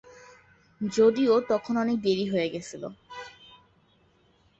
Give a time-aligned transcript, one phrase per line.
[0.81, 2.83] যদিও তখন অনেক দেরি হয়ে গেছিল।